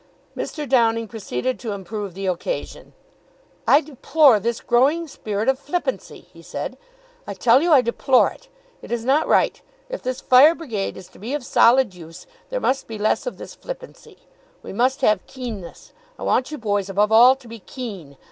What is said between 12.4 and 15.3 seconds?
there must be less of this flippancy. We must have